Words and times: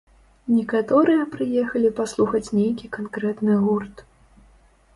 Некаторыя 0.53 1.27
прыехалі 1.35 1.91
паслухаць 2.01 2.43
нейкі 2.59 2.91
канкрэтны 2.99 3.61
гурт. 3.67 4.05